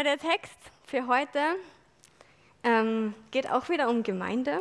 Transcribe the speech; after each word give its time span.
Ja, 0.00 0.04
der 0.04 0.18
Text 0.18 0.56
für 0.86 1.06
heute 1.08 1.40
ähm, 2.62 3.12
geht 3.32 3.50
auch 3.50 3.68
wieder 3.68 3.90
um 3.90 4.02
Gemeinde. 4.02 4.60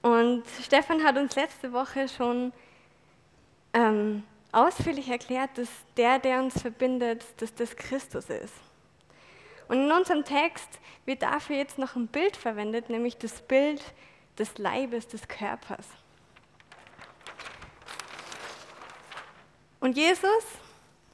Und 0.00 0.44
Stefan 0.64 1.04
hat 1.04 1.18
uns 1.18 1.36
letzte 1.36 1.74
Woche 1.74 2.08
schon 2.08 2.54
ähm, 3.74 4.22
ausführlich 4.50 5.10
erklärt, 5.10 5.50
dass 5.58 5.68
der, 5.98 6.18
der 6.18 6.40
uns 6.40 6.58
verbindet, 6.58 7.22
dass 7.36 7.54
das 7.54 7.76
Christus 7.76 8.30
ist. 8.30 8.54
Und 9.68 9.84
in 9.84 9.92
unserem 9.92 10.24
Text 10.24 10.80
wird 11.04 11.20
dafür 11.20 11.56
jetzt 11.56 11.76
noch 11.76 11.94
ein 11.94 12.06
Bild 12.06 12.38
verwendet, 12.38 12.88
nämlich 12.88 13.18
das 13.18 13.42
Bild 13.42 13.82
des 14.38 14.56
Leibes, 14.56 15.06
des 15.06 15.28
Körpers. 15.28 15.86
Und 19.80 19.98
Jesus 19.98 20.44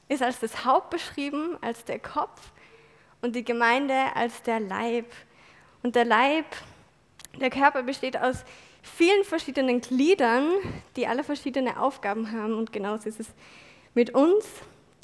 ist 0.07 0.23
als 0.23 0.39
das 0.39 0.65
Haupt 0.65 0.91
beschrieben, 0.91 1.59
als 1.61 1.85
der 1.85 1.99
Kopf 1.99 2.53
und 3.21 3.35
die 3.35 3.45
Gemeinde 3.45 3.95
als 4.15 4.43
der 4.43 4.61
Leib. 4.61 5.07
Und 5.83 5.97
der 5.97 6.05
Leib, 6.05 6.47
der 7.41 7.51
Körper 7.51 7.83
besteht 7.83 8.17
aus 8.17 8.45
vielen 8.83 9.25
verschiedenen 9.25 9.81
Gliedern, 9.81 10.49
die 10.97 11.07
alle 11.07 11.25
verschiedene 11.25 11.81
Aufgaben 11.81 12.33
haben. 12.33 12.55
Und 12.55 12.73
genauso 12.73 13.09
ist 13.09 13.21
es 13.21 13.29
mit 13.95 14.11
uns, 14.11 14.47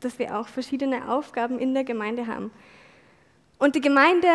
dass 0.01 0.19
wir 0.19 0.39
auch 0.39 0.49
verschiedene 0.49 1.11
Aufgaben 1.11 1.59
in 1.59 1.75
der 1.75 1.85
Gemeinde 1.85 2.27
haben. 2.27 2.51
Und 3.59 3.75
die 3.77 3.81
Gemeinde, 3.81 4.29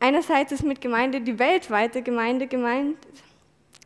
einerseits 0.00 0.52
ist 0.52 0.64
mit 0.64 0.80
Gemeinde 0.80 1.20
die 1.20 1.38
weltweite 1.38 2.02
Gemeinde 2.02 2.46
gemeint, 2.46 2.96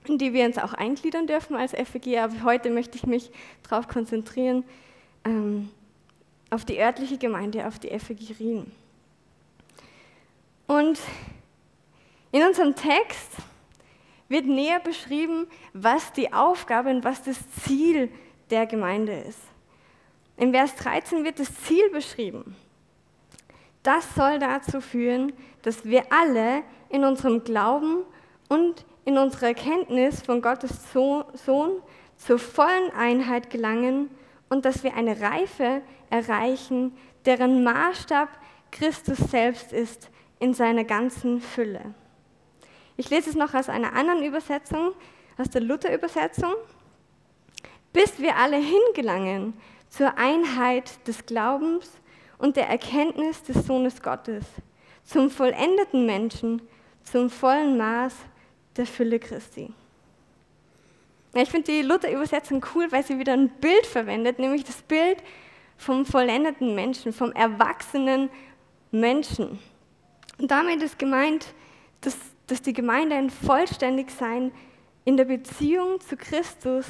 in 0.06 0.18
die 0.18 0.32
wir 0.32 0.44
uns 0.44 0.58
auch 0.58 0.74
eingliedern 0.74 1.26
dürfen 1.26 1.56
als 1.56 1.72
FEG, 1.72 2.18
aber 2.18 2.42
heute 2.42 2.70
möchte 2.70 2.96
ich 2.96 3.06
mich 3.06 3.30
darauf 3.68 3.88
konzentrieren, 3.88 4.64
ähm, 5.24 5.70
auf 6.50 6.64
die 6.64 6.78
örtliche 6.78 7.18
Gemeinde, 7.18 7.66
auf 7.66 7.78
die 7.78 7.98
FEG 7.98 8.38
Rien. 8.38 8.70
Und 10.66 10.98
in 12.32 12.42
unserem 12.42 12.74
Text 12.74 13.30
wird 14.28 14.46
näher 14.46 14.80
beschrieben, 14.80 15.46
was 15.72 16.12
die 16.12 16.32
Aufgabe 16.32 16.90
und 16.90 17.04
was 17.04 17.22
das 17.22 17.38
Ziel 17.62 18.10
der 18.50 18.66
Gemeinde 18.66 19.12
ist. 19.12 19.40
Im 20.36 20.52
Vers 20.52 20.74
13 20.76 21.24
wird 21.24 21.38
das 21.38 21.54
Ziel 21.62 21.90
beschrieben. 21.90 22.56
Das 23.82 24.14
soll 24.14 24.38
dazu 24.38 24.80
führen, 24.80 25.32
dass 25.62 25.84
wir 25.84 26.10
alle 26.10 26.62
in 26.88 27.04
unserem 27.04 27.44
Glauben 27.44 28.04
und 28.48 28.84
in 29.04 29.18
unserer 29.18 29.48
Erkenntnis 29.48 30.22
von 30.22 30.40
Gottes 30.40 30.92
Sohn 30.92 31.82
zur 32.16 32.38
vollen 32.38 32.90
Einheit 32.96 33.50
gelangen 33.50 34.10
und 34.48 34.64
dass 34.64 34.82
wir 34.82 34.94
eine 34.94 35.20
Reife 35.20 35.82
erreichen, 36.08 36.96
deren 37.26 37.62
Maßstab 37.62 38.28
Christus 38.70 39.18
selbst 39.18 39.72
ist 39.72 40.10
in 40.44 40.52
seiner 40.52 40.84
ganzen 40.84 41.40
Fülle. 41.40 41.94
Ich 42.98 43.08
lese 43.08 43.30
es 43.30 43.34
noch 43.34 43.54
aus 43.54 43.70
einer 43.70 43.94
anderen 43.94 44.22
Übersetzung, 44.22 44.92
aus 45.38 45.48
der 45.48 45.62
Luther-Übersetzung. 45.62 46.52
Bis 47.94 48.18
wir 48.18 48.36
alle 48.36 48.58
hingelangen 48.58 49.54
zur 49.88 50.18
Einheit 50.18 51.06
des 51.08 51.24
Glaubens 51.24 51.90
und 52.36 52.56
der 52.56 52.68
Erkenntnis 52.68 53.42
des 53.42 53.66
Sohnes 53.66 54.02
Gottes, 54.02 54.44
zum 55.04 55.30
vollendeten 55.30 56.04
Menschen, 56.04 56.60
zum 57.04 57.30
vollen 57.30 57.78
Maß 57.78 58.14
der 58.76 58.86
Fülle 58.86 59.18
Christi. 59.18 59.72
Ich 61.34 61.50
finde 61.50 61.72
die 61.72 61.82
Luther-Übersetzung 61.82 62.64
cool, 62.74 62.92
weil 62.92 63.02
sie 63.02 63.18
wieder 63.18 63.32
ein 63.32 63.48
Bild 63.48 63.86
verwendet, 63.86 64.38
nämlich 64.38 64.64
das 64.64 64.82
Bild 64.82 65.22
vom 65.78 66.04
vollendeten 66.04 66.74
Menschen, 66.74 67.12
vom 67.12 67.32
erwachsenen 67.32 68.28
Menschen. 68.90 69.58
Und 70.38 70.50
damit 70.50 70.82
ist 70.82 70.98
gemeint, 70.98 71.54
dass 72.00 72.16
dass 72.46 72.62
die 72.62 72.72
Gemeinde 72.72 73.16
ein 73.16 73.30
Vollständigsein 73.30 74.52
in 75.04 75.16
der 75.16 75.24
Beziehung 75.24 76.00
zu 76.00 76.16
Christus 76.16 76.86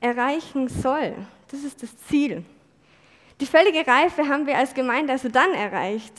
erreichen 0.00 0.68
soll. 0.68 1.14
Das 1.50 1.64
ist 1.64 1.82
das 1.82 1.96
Ziel. 2.08 2.44
Die 3.40 3.46
völlige 3.46 3.86
Reife 3.86 4.28
haben 4.28 4.46
wir 4.46 4.56
als 4.56 4.74
Gemeinde 4.74 5.12
also 5.12 5.28
dann 5.28 5.52
erreicht, 5.52 6.12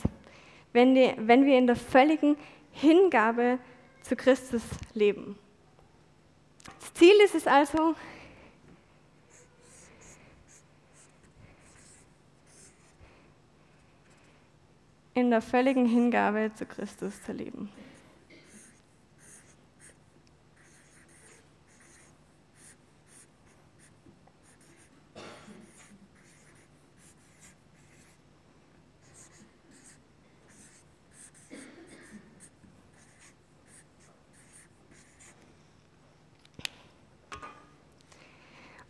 wenn, 0.72 0.94
die, 0.94 1.12
wenn 1.18 1.44
wir 1.44 1.56
in 1.56 1.66
der 1.66 1.76
völligen 1.76 2.36
Hingabe 2.72 3.58
zu 4.02 4.16
Christus 4.16 4.62
leben. 4.92 5.38
Das 6.80 6.94
Ziel 6.94 7.14
ist 7.24 7.34
es 7.34 7.46
also, 7.46 7.94
in 15.14 15.30
der 15.30 15.40
völligen 15.40 15.86
Hingabe 15.86 16.50
zu 16.54 16.66
Christus 16.66 17.22
zu 17.22 17.32
leben. 17.32 17.70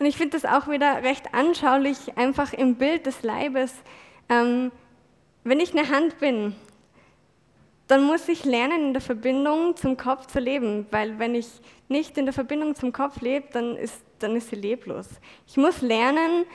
Und 0.04 0.06
ich 0.06 0.18
finde 0.18 0.38
das 0.38 0.44
auch 0.44 0.68
wieder 0.68 1.02
recht 1.02 1.32
anschaulich, 1.32 2.18
einfach 2.18 2.52
im 2.52 2.74
Bild 2.74 3.06
des 3.06 3.22
Leibes. 3.22 3.72
Ähm, 4.28 4.70
wenn 5.44 5.60
ich 5.60 5.76
eine 5.76 5.88
Hand 5.90 6.18
bin, 6.18 6.54
dann 7.86 8.04
muss 8.04 8.28
ich 8.28 8.44
lernen, 8.44 8.86
in 8.86 8.92
der 8.94 9.02
Verbindung 9.02 9.76
zum 9.76 9.96
Kopf 9.96 10.26
zu 10.26 10.40
leben, 10.40 10.86
weil 10.90 11.18
wenn 11.18 11.34
ich 11.34 11.48
nicht 11.88 12.16
in 12.16 12.24
der 12.24 12.32
Verbindung 12.32 12.74
zum 12.74 12.92
Kopf 12.92 13.20
lebe, 13.20 13.46
dann 13.52 13.76
ist, 13.76 14.02
dann 14.18 14.34
ist 14.36 14.48
sie 14.48 14.56
leblos. 14.56 15.06
Ich 15.46 15.58
muss 15.58 15.82
lernen, 15.82 16.46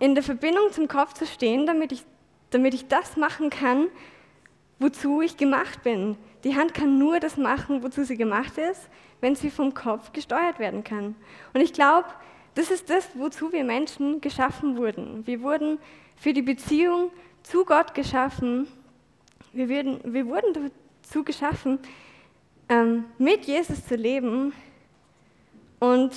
in 0.00 0.14
der 0.14 0.24
Verbindung 0.24 0.72
zum 0.72 0.88
Kopf 0.88 1.12
zu 1.12 1.24
stehen, 1.26 1.66
damit 1.66 1.92
ich, 1.92 2.02
damit 2.50 2.74
ich 2.74 2.88
das 2.88 3.16
machen 3.16 3.48
kann, 3.48 3.86
wozu 4.80 5.20
ich 5.20 5.36
gemacht 5.36 5.84
bin. 5.84 6.16
Die 6.42 6.56
Hand 6.56 6.74
kann 6.74 6.98
nur 6.98 7.20
das 7.20 7.36
machen, 7.36 7.82
wozu 7.84 8.02
sie 8.02 8.16
gemacht 8.16 8.58
ist, 8.58 8.88
wenn 9.20 9.36
sie 9.36 9.50
vom 9.50 9.72
Kopf 9.72 10.12
gesteuert 10.12 10.58
werden 10.58 10.82
kann. 10.82 11.14
Und 11.52 11.60
ich 11.60 11.72
glaube, 11.72 12.08
das 12.54 12.70
ist 12.70 12.90
das, 12.90 13.08
wozu 13.14 13.52
wir 13.52 13.62
Menschen 13.62 14.20
geschaffen 14.20 14.76
wurden. 14.76 15.26
Wir 15.26 15.42
wurden 15.42 15.78
für 16.16 16.32
die 16.32 16.42
Beziehung 16.42 17.10
zu 17.42 17.64
Gott 17.64 17.94
geschaffen. 17.94 18.66
Wir, 19.52 19.68
werden, 19.68 20.00
wir 20.04 20.26
wurden 20.26 20.70
dazu 21.02 21.24
geschaffen, 21.24 21.78
ähm, 22.68 23.04
mit 23.18 23.46
Jesus 23.46 23.86
zu 23.86 23.96
leben. 23.96 24.52
Und 25.78 26.12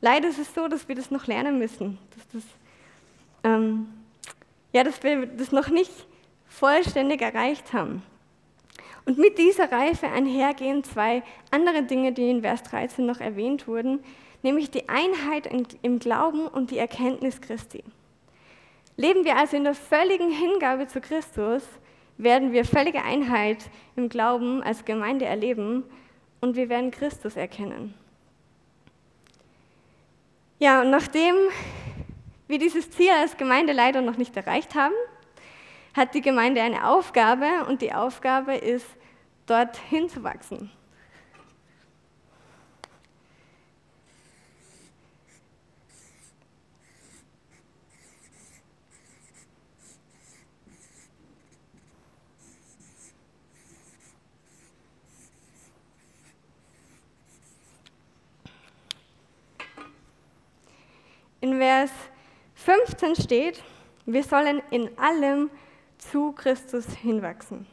leider 0.00 0.28
ist 0.28 0.38
es 0.38 0.54
so, 0.54 0.68
dass 0.68 0.88
wir 0.88 0.94
das 0.94 1.10
noch 1.10 1.26
lernen 1.26 1.58
müssen. 1.58 1.98
Dass, 2.14 2.28
das, 2.32 2.42
ähm, 3.44 3.88
ja, 4.72 4.84
dass 4.84 5.02
wir 5.02 5.26
das 5.26 5.52
noch 5.52 5.68
nicht 5.68 5.92
vollständig 6.48 7.22
erreicht 7.22 7.72
haben. 7.72 8.02
Und 9.06 9.16
mit 9.16 9.38
dieser 9.38 9.72
Reife 9.72 10.08
einhergehen 10.08 10.84
zwei 10.84 11.22
andere 11.50 11.82
Dinge, 11.82 12.12
die 12.12 12.28
in 12.28 12.42
Vers 12.42 12.62
13 12.64 13.06
noch 13.06 13.20
erwähnt 13.20 13.66
wurden, 13.66 14.00
nämlich 14.42 14.70
die 14.70 14.88
Einheit 14.88 15.48
im 15.80 15.98
Glauben 15.98 16.46
und 16.46 16.70
die 16.70 16.78
Erkenntnis 16.78 17.40
Christi. 17.40 17.82
Leben 18.98 19.24
wir 19.24 19.36
also 19.36 19.56
in 19.56 19.62
der 19.62 19.76
völligen 19.76 20.28
Hingabe 20.28 20.88
zu 20.88 21.00
Christus, 21.00 21.62
werden 22.16 22.52
wir 22.52 22.64
völlige 22.64 23.00
Einheit 23.04 23.58
im 23.94 24.08
Glauben 24.08 24.60
als 24.60 24.84
Gemeinde 24.84 25.24
erleben 25.24 25.84
und 26.40 26.56
wir 26.56 26.68
werden 26.68 26.90
Christus 26.90 27.36
erkennen. 27.36 27.94
Ja, 30.58 30.80
und 30.80 30.90
nachdem 30.90 31.36
wir 32.48 32.58
dieses 32.58 32.90
Ziel 32.90 33.10
als 33.10 33.36
Gemeinde 33.36 33.72
leider 33.72 34.02
noch 34.02 34.16
nicht 34.16 34.36
erreicht 34.36 34.74
haben, 34.74 34.94
hat 35.94 36.14
die 36.14 36.20
Gemeinde 36.20 36.60
eine 36.60 36.88
Aufgabe 36.88 37.46
und 37.68 37.82
die 37.82 37.94
Aufgabe 37.94 38.56
ist, 38.56 38.88
dorthin 39.46 40.08
zu 40.08 40.24
wachsen. 40.24 40.72
In 61.48 61.56
Vers 61.56 61.90
15 62.56 63.16
steht, 63.16 63.62
wir 64.04 64.22
sollen 64.22 64.60
in 64.70 64.90
allem 64.98 65.48
zu 65.96 66.32
Christus 66.32 66.84
hinwachsen. 66.94 67.66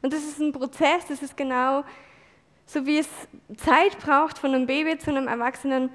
Und 0.00 0.12
das 0.12 0.22
ist 0.22 0.38
ein 0.38 0.52
Prozess, 0.52 1.04
das 1.08 1.20
ist 1.20 1.36
genau 1.36 1.82
so, 2.66 2.86
wie 2.86 2.98
es 2.98 3.08
Zeit 3.56 3.98
braucht, 3.98 4.38
von 4.38 4.54
einem 4.54 4.66
Baby 4.66 4.96
zu 4.96 5.10
einem 5.10 5.26
erwachsenen 5.26 5.90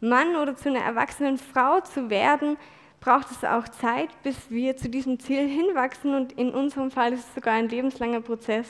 Mann 0.00 0.36
oder 0.36 0.56
zu 0.56 0.70
einer 0.70 0.80
erwachsenen 0.80 1.36
Frau 1.36 1.80
zu 1.80 2.08
werden, 2.08 2.56
braucht 3.00 3.30
es 3.30 3.44
auch 3.44 3.68
Zeit, 3.68 4.08
bis 4.22 4.36
wir 4.48 4.78
zu 4.78 4.88
diesem 4.88 5.20
Ziel 5.20 5.46
hinwachsen 5.46 6.14
und 6.14 6.32
in 6.32 6.48
unserem 6.54 6.90
Fall 6.90 7.12
ist 7.12 7.28
es 7.28 7.34
sogar 7.34 7.52
ein 7.52 7.68
lebenslanger 7.68 8.22
Prozess, 8.22 8.68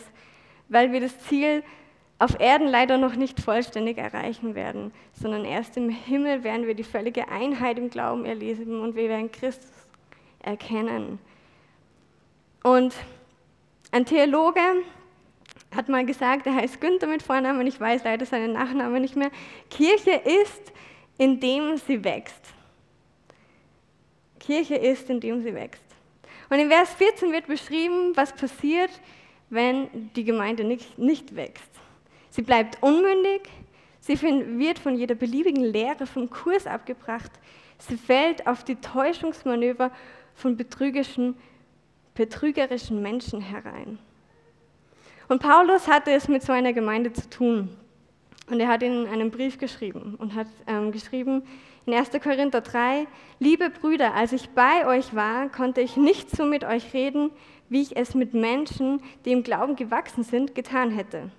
weil 0.69 0.91
wir 0.91 1.01
das 1.01 1.17
Ziel 1.29 1.63
auf 2.23 2.39
Erden 2.39 2.69
leider 2.69 2.99
noch 2.99 3.17
nicht 3.17 3.41
vollständig 3.41 3.99
erreichen 3.99 4.55
werden, 4.55 4.93
sondern 5.13 5.45
erst 5.45 5.77
im 5.77 5.89
Himmel 5.89 6.45
werden 6.45 6.69
wir 6.69 6.75
die 6.75 6.85
völlige 6.85 7.29
Einheit 7.29 7.79
im 7.79 7.91
Glauben 7.91 8.25
erlesen 8.25 8.81
und 8.81 8.95
wir 8.95 9.09
werden 9.09 9.33
Christus 9.33 9.73
erkennen. 10.39 11.19
Und 12.63 12.95
ein 13.91 14.07
Theologe 14.07 14.61
hat 15.75 15.89
mal 15.89 16.07
gesagt, 16.07 16.47
er 16.47 16.55
heißt 16.55 16.81
Günther 16.81 17.09
mit 17.09 17.25
Vornamen, 17.25 17.67
ich 17.67 17.81
weiß 17.81 18.05
leider 18.05 18.25
seinen 18.25 18.53
Nachnamen 18.53 19.03
nicht 19.03 19.17
mehr, 19.17 19.33
Kirche 19.69 20.13
ist, 20.13 20.73
indem 21.19 21.77
sie 21.77 22.05
wächst. 22.05 22.55
Kirche 24.39 24.77
ist, 24.77 25.11
indem 25.11 25.43
sie 25.43 25.55
wächst. 25.55 25.83
Und 26.51 26.61
in 26.61 26.69
Vers 26.69 26.95
14 26.95 27.33
wird 27.33 27.49
beschrieben, 27.49 28.13
was 28.15 28.33
passiert, 28.33 28.91
wenn 29.51 30.13
die 30.15 30.23
Gemeinde 30.23 30.63
nicht, 30.63 30.99
nicht 30.99 31.35
wächst. 31.35 31.72
Sie 32.33 32.41
bleibt 32.41 32.83
unmündig, 32.83 33.43
sie 34.01 34.19
wird 34.23 34.79
von 34.79 34.97
jeder 34.97 35.15
beliebigen 35.15 35.65
Lehre 35.65 36.07
vom 36.07 36.31
Kurs 36.31 36.67
abgebracht, 36.67 37.31
sie 37.77 37.99
fällt 37.99 38.47
auf 38.47 38.65
die 38.65 38.77
Täuschungsmanöver 38.77 39.91
von 40.33 40.57
betrügerischen, 40.57 41.37
betrügerischen 42.15 43.03
Menschen 43.03 43.43
herein. 43.43 43.99
Und 45.29 45.43
Paulus 45.43 45.87
hatte 45.89 46.11
es 46.13 46.27
mit 46.27 46.43
so 46.43 46.53
einer 46.53 46.73
Gemeinde 46.73 47.13
zu 47.13 47.29
tun. 47.29 47.77
Und 48.51 48.61
er 48.61 48.69
hat 48.69 48.83
ihnen 48.83 49.07
einen 49.09 49.31
Brief 49.31 49.59
geschrieben 49.59 50.15
und 50.15 50.35
hat 50.35 50.47
ähm, 50.67 50.91
geschrieben 50.91 51.43
in 51.85 51.93
1. 51.93 52.13
Korinther 52.13 52.63
3, 52.63 53.07
liebe 53.41 53.69
Brüder, 53.69 54.15
als 54.15 54.33
ich 54.33 54.49
bei 54.49 54.87
euch 54.87 55.15
war, 55.15 55.51
konnte 55.51 55.83
ich 55.83 55.99
nicht 55.99 56.35
so 56.35 56.47
mit 56.47 56.65
euch 56.65 56.95
reden, 56.95 57.31
wie 57.69 57.83
ich 57.83 57.95
es 57.95 58.15
mit 58.15 58.33
Menschen, 58.33 59.03
die 59.27 59.33
im 59.33 59.43
Glauben 59.43 59.77
gewachsen 59.77 60.25
sind, 60.25 60.55
getan 60.55 60.93
hätte. 60.93 61.31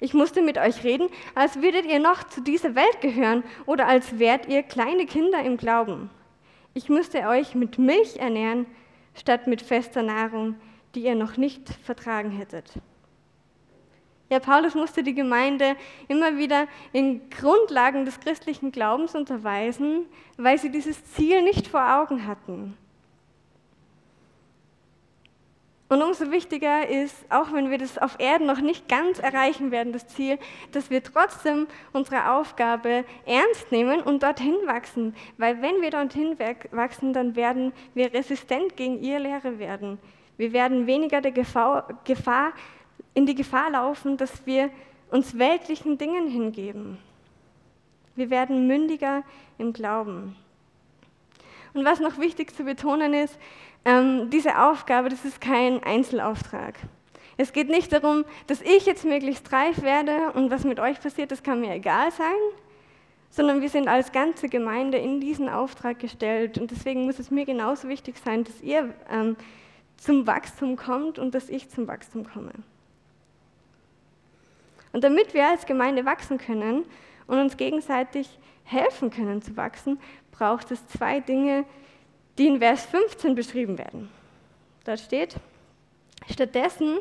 Ich 0.00 0.14
musste 0.14 0.42
mit 0.42 0.58
euch 0.58 0.84
reden, 0.84 1.08
als 1.34 1.60
würdet 1.62 1.86
ihr 1.86 1.98
noch 1.98 2.24
zu 2.24 2.40
dieser 2.40 2.74
Welt 2.74 3.00
gehören 3.00 3.42
oder 3.66 3.86
als 3.86 4.18
wärt 4.18 4.46
ihr 4.48 4.62
kleine 4.62 5.06
Kinder 5.06 5.42
im 5.42 5.56
Glauben. 5.56 6.10
Ich 6.74 6.88
musste 6.88 7.26
euch 7.28 7.54
mit 7.54 7.78
Milch 7.78 8.16
ernähren, 8.16 8.66
statt 9.14 9.46
mit 9.46 9.62
fester 9.62 10.02
Nahrung, 10.02 10.56
die 10.94 11.04
ihr 11.04 11.14
noch 11.14 11.36
nicht 11.36 11.68
vertragen 11.84 12.30
hättet. 12.30 12.72
Ja, 14.28 14.40
Paulus 14.40 14.74
musste 14.74 15.04
die 15.04 15.14
Gemeinde 15.14 15.76
immer 16.08 16.36
wieder 16.36 16.66
in 16.92 17.30
Grundlagen 17.30 18.04
des 18.04 18.18
christlichen 18.18 18.72
Glaubens 18.72 19.14
unterweisen, 19.14 20.06
weil 20.36 20.58
sie 20.58 20.70
dieses 20.70 21.12
Ziel 21.12 21.42
nicht 21.42 21.68
vor 21.68 22.00
Augen 22.00 22.26
hatten. 22.26 22.76
Und 25.88 26.02
umso 26.02 26.32
wichtiger 26.32 26.88
ist, 26.88 27.14
auch 27.30 27.52
wenn 27.52 27.70
wir 27.70 27.78
das 27.78 27.96
auf 27.96 28.18
Erden 28.18 28.46
noch 28.46 28.60
nicht 28.60 28.88
ganz 28.88 29.20
erreichen 29.20 29.70
werden, 29.70 29.92
das 29.92 30.08
Ziel, 30.08 30.38
dass 30.72 30.90
wir 30.90 31.02
trotzdem 31.02 31.68
unsere 31.92 32.32
Aufgabe 32.32 33.04
ernst 33.24 33.70
nehmen 33.70 34.00
und 34.00 34.24
dorthin 34.24 34.56
wachsen. 34.66 35.14
Weil 35.38 35.62
wenn 35.62 35.80
wir 35.82 35.90
dorthin 35.90 36.36
wachsen, 36.72 37.12
dann 37.12 37.36
werden 37.36 37.72
wir 37.94 38.12
resistent 38.12 38.76
gegen 38.76 39.00
ihr 39.00 39.20
Lehre 39.20 39.60
werden. 39.60 39.98
Wir 40.36 40.52
werden 40.52 40.88
weniger 40.88 41.20
der 41.20 41.32
Gefahr, 41.32 41.86
Gefahr 42.04 42.52
in 43.14 43.24
die 43.24 43.36
Gefahr 43.36 43.70
laufen, 43.70 44.16
dass 44.16 44.44
wir 44.44 44.70
uns 45.10 45.38
weltlichen 45.38 45.98
Dingen 45.98 46.28
hingeben. 46.28 46.98
Wir 48.16 48.28
werden 48.30 48.66
mündiger 48.66 49.22
im 49.56 49.72
Glauben. 49.72 50.36
Und 51.74 51.84
was 51.84 52.00
noch 52.00 52.18
wichtig 52.18 52.54
zu 52.56 52.64
betonen 52.64 53.14
ist, 53.14 53.38
ähm, 53.86 54.30
diese 54.30 54.58
Aufgabe, 54.60 55.08
das 55.08 55.24
ist 55.24 55.40
kein 55.40 55.82
Einzelauftrag. 55.82 56.74
Es 57.36 57.52
geht 57.52 57.68
nicht 57.68 57.92
darum, 57.92 58.24
dass 58.48 58.60
ich 58.60 58.84
jetzt 58.84 59.04
möglichst 59.04 59.52
reif 59.52 59.82
werde 59.82 60.32
und 60.32 60.50
was 60.50 60.64
mit 60.64 60.80
euch 60.80 61.00
passiert, 61.00 61.30
das 61.30 61.42
kann 61.42 61.60
mir 61.60 61.72
egal 61.72 62.10
sein, 62.10 62.34
sondern 63.30 63.60
wir 63.60 63.68
sind 63.68 63.86
als 63.86 64.10
ganze 64.10 64.48
Gemeinde 64.48 64.98
in 64.98 65.20
diesen 65.20 65.48
Auftrag 65.48 66.00
gestellt 66.00 66.58
und 66.58 66.70
deswegen 66.70 67.04
muss 67.04 67.20
es 67.20 67.30
mir 67.30 67.44
genauso 67.44 67.88
wichtig 67.88 68.16
sein, 68.22 68.42
dass 68.42 68.60
ihr 68.60 68.92
ähm, 69.08 69.36
zum 69.98 70.26
Wachstum 70.26 70.76
kommt 70.76 71.20
und 71.20 71.34
dass 71.34 71.48
ich 71.48 71.70
zum 71.70 71.86
Wachstum 71.86 72.26
komme. 72.26 72.52
Und 74.92 75.04
damit 75.04 75.32
wir 75.32 75.46
als 75.46 75.64
Gemeinde 75.64 76.04
wachsen 76.04 76.38
können 76.38 76.84
und 77.28 77.38
uns 77.38 77.56
gegenseitig 77.56 78.38
helfen 78.64 79.10
können 79.10 79.42
zu 79.42 79.56
wachsen, 79.56 80.00
braucht 80.32 80.72
es 80.72 80.86
zwei 80.88 81.20
Dinge, 81.20 81.64
die 82.38 82.46
in 82.46 82.58
Vers 82.58 82.84
15 82.86 83.34
beschrieben 83.34 83.78
werden. 83.78 84.10
Da 84.84 84.96
steht, 84.96 85.36
stattdessen 86.30 86.98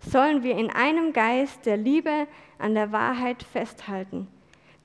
sollen 0.00 0.42
wir 0.42 0.56
in 0.56 0.70
einem 0.70 1.12
Geist 1.12 1.66
der 1.66 1.76
Liebe 1.76 2.26
an 2.58 2.74
der 2.74 2.92
Wahrheit 2.92 3.42
festhalten, 3.42 4.28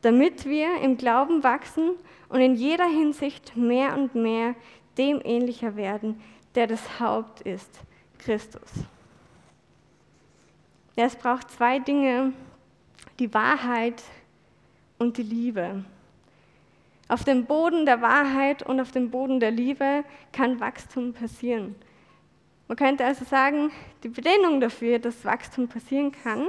damit 0.01 0.45
wir 0.45 0.81
im 0.81 0.97
Glauben 0.97 1.43
wachsen 1.43 1.91
und 2.29 2.41
in 2.41 2.55
jeder 2.55 2.87
Hinsicht 2.87 3.55
mehr 3.55 3.97
und 3.97 4.15
mehr 4.15 4.55
dem 4.97 5.21
ähnlicher 5.23 5.75
werden, 5.75 6.21
der 6.55 6.67
das 6.67 6.99
Haupt 6.99 7.41
ist, 7.41 7.69
Christus. 8.17 8.69
es 10.95 11.15
braucht 11.15 11.51
zwei 11.51 11.79
Dinge, 11.79 12.33
die 13.19 13.33
Wahrheit 13.33 14.03
und 14.97 15.17
die 15.17 15.23
Liebe. 15.23 15.83
Auf 17.09 17.23
dem 17.23 17.45
Boden 17.45 17.87
der 17.87 18.01
Wahrheit 18.01 18.61
und 18.61 18.79
auf 18.79 18.91
dem 18.91 19.09
Boden 19.09 19.39
der 19.39 19.49
Liebe 19.49 20.03
kann 20.31 20.59
Wachstum 20.59 21.11
passieren. 21.11 21.75
Man 22.67 22.77
könnte 22.77 23.03
also 23.03 23.25
sagen, 23.25 23.71
die 24.03 24.09
Bedingung 24.09 24.61
dafür, 24.61 24.99
dass 24.99 25.25
Wachstum 25.25 25.67
passieren 25.67 26.11
kann, 26.11 26.47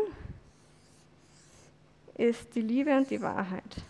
ist 2.19 2.55
die 2.55 2.61
Liebe 2.61 2.95
und 2.95 3.11
die 3.11 3.23
Wahrheit. 3.23 3.83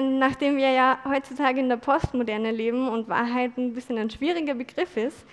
Nachdem 0.00 0.56
wir 0.56 0.70
ja 0.70 0.98
heutzutage 1.04 1.60
in 1.60 1.68
der 1.68 1.76
Postmoderne 1.76 2.50
leben 2.50 2.88
und 2.88 3.08
Wahrheit 3.08 3.56
ein 3.56 3.74
bisschen 3.74 3.98
ein 3.98 4.10
schwieriger 4.10 4.54
Begriff 4.54 4.96
ist, 4.96 5.26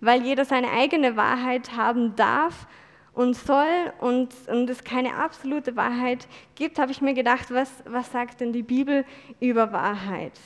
weil 0.00 0.22
jeder 0.22 0.44
seine 0.44 0.70
eigene 0.70 1.16
Wahrheit 1.16 1.76
haben 1.76 2.14
darf 2.16 2.66
und 3.12 3.34
soll 3.34 3.92
und, 4.00 4.34
und 4.48 4.68
es 4.68 4.84
keine 4.84 5.16
absolute 5.16 5.76
Wahrheit 5.76 6.26
gibt, 6.54 6.78
habe 6.78 6.92
ich 6.92 7.00
mir 7.00 7.14
gedacht, 7.14 7.52
was, 7.52 7.70
was 7.86 8.10
sagt 8.10 8.40
denn 8.40 8.52
die 8.52 8.62
Bibel 8.62 9.04
über 9.40 9.72
Wahrheit? 9.72 10.38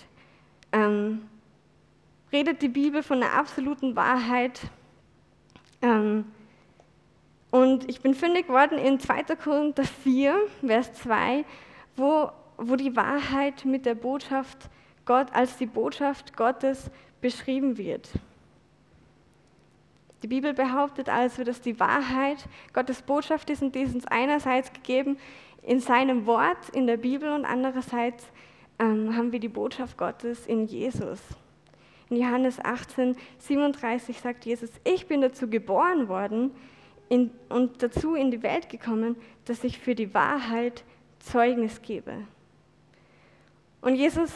Ähm, 0.73 1.29
redet 2.31 2.61
die 2.61 2.69
Bibel 2.69 3.03
von 3.03 3.23
einer 3.23 3.33
absoluten 3.33 3.97
Wahrheit? 3.97 4.61
Ähm, 5.81 6.27
und 7.50 7.88
ich 7.88 8.03
bin 8.03 8.15
fündig 8.15 8.49
geworden 8.49 8.77
in 8.77 9.00
2. 9.00 9.23
Korinther 9.43 9.85
4, 9.85 10.37
Vers 10.67 10.93
2, 10.95 11.45
wo 11.97 12.31
wo 12.59 12.77
die 12.77 12.95
Wahrheit 12.97 13.65
mit 13.65 13.87
der 13.87 13.95
Botschaft 13.95 14.69
Gott 15.05 15.33
als 15.33 15.57
die 15.57 15.67
Botschaft 15.67 16.37
Gottes 16.37 16.91
beschrieben 17.21 17.79
wird. 17.79 18.11
Die 20.23 20.27
Bibel 20.27 20.53
behauptet 20.53 21.09
also, 21.09 21.45
dass 21.45 21.61
die 21.61 21.79
Wahrheit 21.79 22.49
Gottes 22.73 23.03
Botschaft 23.03 23.49
ist 23.50 23.62
und 23.62 23.75
die 23.75 23.81
ist 23.81 23.95
uns 23.95 24.07
einerseits 24.07 24.73
gegeben 24.73 25.17
in 25.62 25.81
seinem 25.81 26.27
Wort 26.27 26.69
in 26.73 26.87
der 26.87 26.97
Bibel 26.97 27.33
und 27.33 27.45
andererseits 27.45 28.27
ähm, 28.81 29.17
haben 29.17 29.33
wir 29.33 29.41
die 29.41 29.49
Botschaft 29.49 29.97
Gottes 29.97 30.47
in 30.47 30.67
Jesus. 30.67 31.21
In 32.11 32.17
Johannes 32.17 32.59
18, 32.65 33.17
37 33.38 34.19
sagt 34.19 34.45
Jesus, 34.45 34.71
ich 34.85 35.07
bin 35.07 35.21
dazu 35.21 35.49
geboren 35.49 36.09
worden 36.09 36.50
in, 37.09 37.31
und 37.49 37.83
dazu 37.83 38.15
in 38.15 38.31
die 38.31 38.43
Welt 38.43 38.69
gekommen, 38.69 39.17
dass 39.45 39.62
ich 39.62 39.79
für 39.79 39.95
die 39.95 40.12
Wahrheit 40.15 40.85
Zeugnis 41.21 41.83
gebe. 41.83 42.15
Und 43.81 43.95
Jesus 43.95 44.31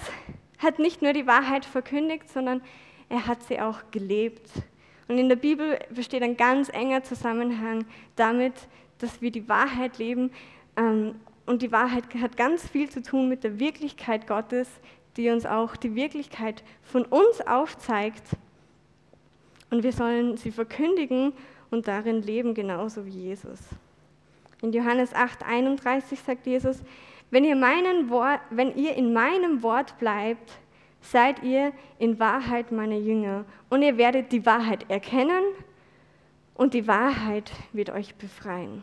hat 0.58 0.78
nicht 0.78 1.02
nur 1.02 1.12
die 1.12 1.26
Wahrheit 1.26 1.64
verkündigt, 1.64 2.28
sondern 2.28 2.62
er 3.08 3.26
hat 3.26 3.42
sie 3.42 3.60
auch 3.60 3.78
gelebt. 3.90 4.48
Und 5.08 5.18
in 5.18 5.28
der 5.28 5.36
Bibel 5.36 5.78
besteht 5.90 6.22
ein 6.22 6.36
ganz 6.36 6.68
enger 6.68 7.02
Zusammenhang 7.02 7.84
damit, 8.16 8.54
dass 8.98 9.20
wir 9.20 9.30
die 9.30 9.48
Wahrheit 9.48 9.98
leben. 9.98 10.30
Ähm, 10.76 11.16
und 11.44 11.62
die 11.62 11.72
Wahrheit 11.72 12.04
hat 12.20 12.36
ganz 12.36 12.68
viel 12.68 12.88
zu 12.88 13.02
tun 13.02 13.28
mit 13.28 13.44
der 13.44 13.58
Wirklichkeit 13.58 14.26
Gottes, 14.26 14.68
die 15.16 15.28
uns 15.28 15.44
auch 15.44 15.76
die 15.76 15.94
Wirklichkeit 15.94 16.62
von 16.82 17.04
uns 17.04 17.40
aufzeigt. 17.40 18.22
Und 19.70 19.82
wir 19.82 19.92
sollen 19.92 20.36
sie 20.36 20.52
verkündigen 20.52 21.32
und 21.70 21.88
darin 21.88 22.22
leben, 22.22 22.54
genauso 22.54 23.04
wie 23.06 23.10
Jesus. 23.10 23.58
In 24.62 24.72
Johannes 24.72 25.12
8, 25.12 25.44
31 25.44 26.20
sagt 26.20 26.46
Jesus, 26.46 26.82
wenn 27.32 27.44
ihr, 27.44 27.56
Wort, 28.10 28.40
wenn 28.50 28.76
ihr 28.76 28.94
in 28.94 29.14
meinem 29.14 29.62
Wort 29.62 29.98
bleibt, 29.98 30.52
seid 31.00 31.42
ihr 31.42 31.72
in 31.98 32.20
Wahrheit 32.20 32.70
meine 32.72 32.98
Jünger 32.98 33.46
und 33.70 33.80
ihr 33.80 33.96
werdet 33.96 34.32
die 34.32 34.44
Wahrheit 34.44 34.90
erkennen 34.90 35.42
und 36.54 36.74
die 36.74 36.86
Wahrheit 36.86 37.50
wird 37.72 37.88
euch 37.88 38.14
befreien. 38.16 38.82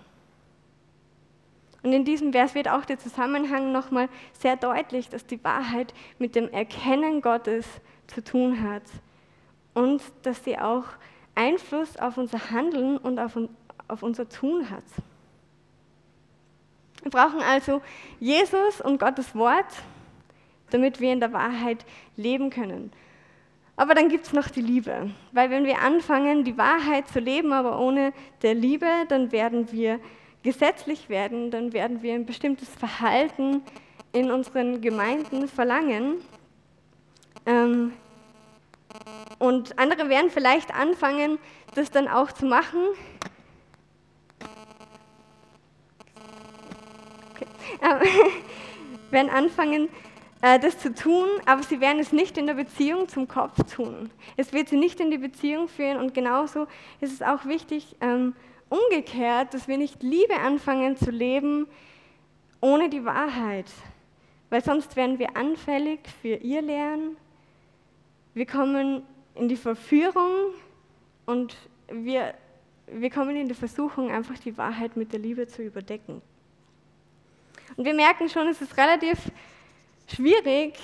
Und 1.83 1.93
in 1.93 2.05
diesem 2.05 2.33
Vers 2.33 2.55
wird 2.55 2.67
auch 2.67 2.85
der 2.85 2.97
Zusammenhang 2.97 3.71
nochmal 3.71 4.09
sehr 4.33 4.57
deutlich, 4.57 5.09
dass 5.09 5.27
die 5.27 5.41
Wahrheit 5.43 5.93
mit 6.17 6.35
dem 6.35 6.49
Erkennen 6.49 7.21
Gottes 7.21 7.67
zu 8.07 8.23
tun 8.23 8.63
hat 8.63 8.83
und 9.75 10.01
dass 10.23 10.43
sie 10.43 10.57
auch 10.57 10.85
Einfluss 11.35 11.97
auf 11.97 12.17
unser 12.17 12.49
Handeln 12.49 12.97
und 12.97 13.19
auf, 13.19 13.37
auf 13.87 14.01
unser 14.01 14.27
Tun 14.27 14.71
hat. 14.71 14.83
Wir 17.01 17.11
brauchen 17.11 17.41
also 17.41 17.81
Jesus 18.19 18.81
und 18.81 18.99
Gottes 18.99 19.33
Wort, 19.35 19.65
damit 20.69 20.99
wir 20.99 21.13
in 21.13 21.19
der 21.19 21.33
Wahrheit 21.33 21.85
leben 22.15 22.49
können. 22.49 22.91
Aber 23.75 23.95
dann 23.95 24.09
gibt 24.09 24.25
es 24.25 24.33
noch 24.33 24.49
die 24.49 24.61
Liebe, 24.61 25.09
weil 25.31 25.49
wenn 25.49 25.63
wir 25.63 25.79
anfangen, 25.79 26.43
die 26.43 26.57
Wahrheit 26.57 27.07
zu 27.07 27.19
leben, 27.19 27.53
aber 27.53 27.79
ohne 27.79 28.11
der 28.41 28.53
Liebe, 28.53 28.87
dann 29.07 29.31
werden 29.31 29.71
wir 29.71 30.01
gesetzlich 30.43 31.07
werden, 31.07 31.49
dann 31.49 31.71
werden 31.71 32.01
wir 32.01 32.13
ein 32.13 32.25
bestimmtes 32.25 32.67
Verhalten 32.69 33.61
in 34.11 34.31
unseren 34.31 34.81
Gemeinden 34.81 35.47
verlangen. 35.47 36.15
Ähm, 37.45 37.93
und 39.37 39.77
andere 39.79 40.09
werden 40.09 40.29
vielleicht 40.29 40.73
anfangen, 40.73 41.39
das 41.75 41.91
dann 41.91 42.07
auch 42.07 42.31
zu 42.31 42.45
machen. 42.45 42.79
Okay. 47.31 47.45
Äh, 47.45 47.68
werden 49.11 49.29
anfangen, 49.29 49.89
äh, 50.41 50.59
das 50.59 50.79
zu 50.79 50.93
tun, 50.93 51.27
aber 51.45 51.63
sie 51.63 51.81
werden 51.81 51.99
es 51.99 52.11
nicht 52.11 52.37
in 52.37 52.47
der 52.47 52.53
Beziehung 52.53 53.07
zum 53.07 53.27
Kopf 53.27 53.75
tun. 53.75 54.09
Es 54.37 54.53
wird 54.53 54.69
sie 54.69 54.77
nicht 54.77 54.99
in 54.99 55.11
die 55.11 55.17
Beziehung 55.17 55.67
führen 55.67 55.97
und 55.97 56.13
genauso 56.13 56.67
ist 57.01 57.13
es 57.13 57.21
auch 57.21 57.45
wichtig, 57.45 57.95
ähm, 58.01 58.35
umgekehrt, 58.69 59.53
dass 59.53 59.67
wir 59.67 59.77
nicht 59.77 60.01
Liebe 60.03 60.35
anfangen 60.35 60.95
zu 60.95 61.11
leben 61.11 61.67
ohne 62.61 62.89
die 62.89 63.03
Wahrheit, 63.05 63.65
weil 64.49 64.63
sonst 64.63 64.95
werden 64.95 65.19
wir 65.19 65.35
anfällig 65.35 65.99
für 66.21 66.35
ihr 66.35 66.61
Lernen. 66.61 67.17
Wir 68.33 68.45
kommen 68.45 69.03
in 69.35 69.47
die 69.47 69.55
Verführung 69.55 70.53
und 71.25 71.55
wir, 71.91 72.33
wir 72.87 73.09
kommen 73.09 73.35
in 73.35 73.47
die 73.47 73.53
Versuchung, 73.53 74.11
einfach 74.11 74.37
die 74.39 74.57
Wahrheit 74.57 74.97
mit 74.97 75.13
der 75.13 75.19
Liebe 75.19 75.47
zu 75.47 75.63
überdecken. 75.63 76.21
Und 77.75 77.85
wir 77.85 77.93
merken 77.93 78.29
schon, 78.29 78.47
es 78.47 78.61
ist 78.61 78.77
relativ 78.77 79.17
schwierig, 80.07 80.75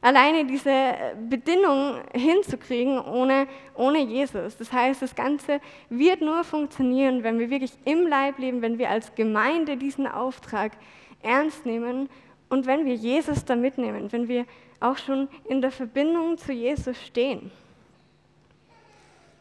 alleine 0.00 0.46
diese 0.46 0.94
Bedingung 1.28 2.00
hinzukriegen 2.12 2.98
ohne, 2.98 3.46
ohne 3.74 4.00
Jesus. 4.00 4.56
Das 4.56 4.72
heißt, 4.72 5.02
das 5.02 5.14
Ganze 5.14 5.60
wird 5.88 6.20
nur 6.20 6.44
funktionieren, 6.44 7.22
wenn 7.22 7.38
wir 7.38 7.50
wirklich 7.50 7.72
im 7.84 8.06
Leib 8.06 8.38
leben, 8.38 8.62
wenn 8.62 8.78
wir 8.78 8.90
als 8.90 9.14
Gemeinde 9.14 9.76
diesen 9.76 10.06
Auftrag 10.06 10.72
ernst 11.22 11.66
nehmen 11.66 12.08
und 12.48 12.66
wenn 12.66 12.86
wir 12.86 12.94
Jesus 12.94 13.44
da 13.44 13.56
mitnehmen, 13.56 14.10
wenn 14.12 14.28
wir 14.28 14.46
auch 14.80 14.96
schon 14.96 15.28
in 15.48 15.60
der 15.60 15.70
Verbindung 15.70 16.38
zu 16.38 16.52
Jesus 16.52 17.00
stehen. 17.02 17.50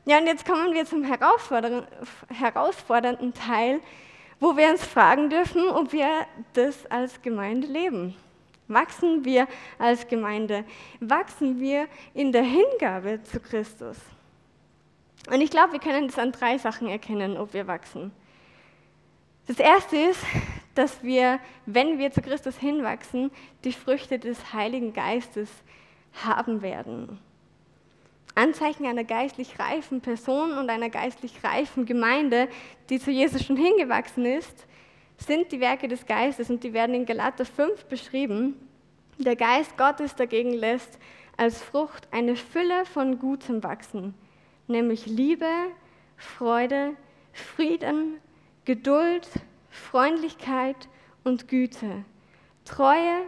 Ja, 0.05 0.19
und 0.19 0.27
jetzt 0.27 0.45
kommen 0.45 0.73
wir 0.73 0.85
zum 0.85 1.03
herausfordernden 1.03 3.33
Teil, 3.33 3.79
wo 4.39 4.55
wir 4.55 4.69
uns 4.69 4.85
fragen 4.85 5.29
dürfen, 5.29 5.67
ob 5.69 5.91
wir 5.91 6.25
das 6.53 6.85
als 6.87 7.21
Gemeinde 7.21 7.67
leben. 7.67 8.15
Wachsen 8.67 9.25
wir 9.25 9.47
als 9.79 10.07
Gemeinde? 10.07 10.63
Wachsen 10.99 11.59
wir 11.59 11.87
in 12.13 12.31
der 12.31 12.43
Hingabe 12.43 13.21
zu 13.23 13.39
Christus? 13.39 13.97
Und 15.27 15.41
ich 15.41 15.49
glaube, 15.49 15.73
wir 15.73 15.79
können 15.79 16.07
das 16.07 16.19
an 16.19 16.31
drei 16.31 16.57
Sachen 16.57 16.87
erkennen, 16.87 17.37
ob 17.37 17.53
wir 17.53 17.67
wachsen. 17.67 18.11
Das 19.47 19.59
erste 19.59 19.97
ist, 19.97 20.23
dass 20.75 21.01
wir, 21.03 21.39
wenn 21.65 21.97
wir 21.97 22.11
zu 22.11 22.21
Christus 22.21 22.57
hinwachsen, 22.57 23.31
die 23.63 23.73
Früchte 23.73 24.19
des 24.19 24.53
Heiligen 24.53 24.93
Geistes 24.93 25.49
haben 26.23 26.61
werden. 26.61 27.19
Anzeichen 28.35 28.85
einer 28.85 29.03
geistlich 29.03 29.59
reifen 29.59 30.01
Person 30.01 30.57
und 30.57 30.69
einer 30.69 30.89
geistlich 30.89 31.43
reifen 31.43 31.85
Gemeinde, 31.85 32.47
die 32.89 32.99
zu 32.99 33.11
Jesus 33.11 33.43
schon 33.43 33.57
hingewachsen 33.57 34.25
ist, 34.25 34.65
sind 35.17 35.51
die 35.51 35.59
Werke 35.59 35.87
des 35.87 36.05
Geistes 36.05 36.49
und 36.49 36.63
die 36.63 36.73
werden 36.73 36.95
in 36.95 37.05
Galater 37.05 37.45
5 37.45 37.85
beschrieben. 37.85 38.55
Der 39.17 39.35
Geist 39.35 39.77
Gottes 39.77 40.15
dagegen 40.15 40.53
lässt 40.53 40.97
als 41.35 41.61
Frucht 41.61 42.07
eine 42.11 42.35
Fülle 42.35 42.85
von 42.85 43.19
Gutem 43.19 43.63
wachsen, 43.63 44.13
nämlich 44.67 45.05
Liebe, 45.05 45.49
Freude, 46.15 46.93
Frieden, 47.33 48.17
Geduld, 48.65 49.27
Freundlichkeit 49.69 50.87
und 51.23 51.47
Güte, 51.47 52.05
Treue, 52.65 53.21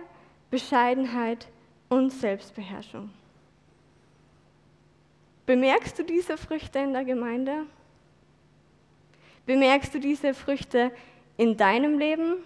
Bescheidenheit 0.49 1.47
und 1.89 2.11
Selbstbeherrschung. 2.11 3.09
Bemerkst 5.45 5.97
du 5.97 6.03
diese 6.03 6.37
Früchte 6.37 6.79
in 6.79 6.93
der 6.93 7.03
Gemeinde? 7.03 7.65
Bemerkst 9.45 9.93
du 9.93 9.99
diese 9.99 10.33
Früchte 10.33 10.91
in 11.37 11.57
deinem 11.57 11.97
Leben? 11.97 12.37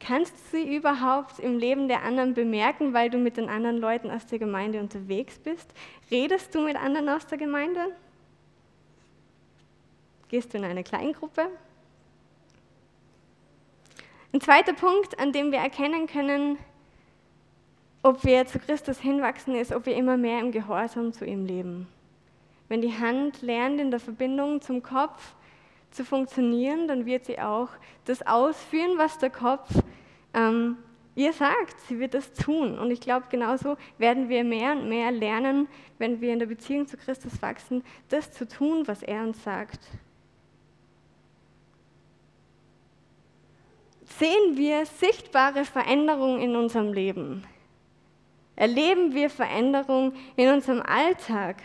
Kannst 0.00 0.34
du 0.34 0.58
sie 0.58 0.76
überhaupt 0.76 1.38
im 1.38 1.58
Leben 1.58 1.88
der 1.88 2.02
anderen 2.02 2.34
bemerken, 2.34 2.94
weil 2.94 3.10
du 3.10 3.18
mit 3.18 3.36
den 3.36 3.48
anderen 3.48 3.78
Leuten 3.78 4.10
aus 4.10 4.26
der 4.26 4.38
Gemeinde 4.38 4.80
unterwegs 4.80 5.38
bist? 5.38 5.72
Redest 6.10 6.54
du 6.54 6.60
mit 6.60 6.76
anderen 6.76 7.08
aus 7.08 7.26
der 7.26 7.38
Gemeinde? 7.38 7.94
Gehst 10.28 10.52
du 10.52 10.58
in 10.58 10.64
eine 10.64 10.84
Kleingruppe? 10.84 11.50
Ein 14.32 14.40
zweiter 14.40 14.74
Punkt, 14.74 15.18
an 15.18 15.32
dem 15.32 15.52
wir 15.52 15.58
erkennen 15.58 16.06
können, 16.06 16.58
ob 18.08 18.24
wir 18.24 18.46
zu 18.46 18.58
Christus 18.58 18.98
hinwachsen, 19.00 19.54
ist, 19.54 19.70
ob 19.70 19.84
wir 19.84 19.94
immer 19.94 20.16
mehr 20.16 20.40
im 20.40 20.50
Gehorsam 20.50 21.12
zu 21.12 21.26
ihm 21.26 21.44
leben. 21.44 21.86
Wenn 22.68 22.80
die 22.80 22.98
Hand 22.98 23.42
lernt, 23.42 23.78
in 23.78 23.90
der 23.90 24.00
Verbindung 24.00 24.62
zum 24.62 24.82
Kopf 24.82 25.34
zu 25.90 26.06
funktionieren, 26.06 26.88
dann 26.88 27.04
wird 27.04 27.26
sie 27.26 27.38
auch 27.38 27.68
das 28.06 28.26
ausführen, 28.26 28.96
was 28.96 29.18
der 29.18 29.28
Kopf 29.28 29.68
ähm, 30.32 30.78
ihr 31.16 31.34
sagt. 31.34 31.78
Sie 31.80 31.98
wird 31.98 32.14
das 32.14 32.32
tun. 32.32 32.78
Und 32.78 32.90
ich 32.90 33.02
glaube, 33.02 33.26
genauso 33.28 33.76
werden 33.98 34.30
wir 34.30 34.42
mehr 34.42 34.72
und 34.72 34.88
mehr 34.88 35.10
lernen, 35.12 35.68
wenn 35.98 36.22
wir 36.22 36.32
in 36.32 36.38
der 36.38 36.46
Beziehung 36.46 36.86
zu 36.86 36.96
Christus 36.96 37.42
wachsen, 37.42 37.84
das 38.08 38.32
zu 38.32 38.48
tun, 38.48 38.88
was 38.88 39.02
er 39.02 39.22
uns 39.22 39.44
sagt. 39.44 39.80
Sehen 44.18 44.56
wir 44.56 44.86
sichtbare 44.86 45.66
Veränderungen 45.66 46.40
in 46.40 46.56
unserem 46.56 46.94
Leben? 46.94 47.44
Erleben 48.58 49.14
wir 49.14 49.30
Veränderungen 49.30 50.16
in 50.34 50.48
unserem 50.48 50.82
Alltag? 50.82 51.62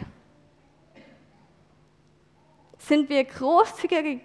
Sind 2.78 3.10
wir 3.10 3.24
großzügiger, 3.24 4.22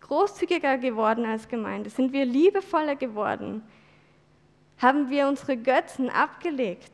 großzügiger 0.00 0.78
geworden 0.78 1.24
als 1.24 1.46
Gemeinde? 1.46 1.90
Sind 1.90 2.12
wir 2.12 2.24
liebevoller 2.24 2.96
geworden? 2.96 3.62
Haben 4.78 5.10
wir 5.10 5.28
unsere 5.28 5.56
Götzen 5.56 6.10
abgelegt? 6.10 6.90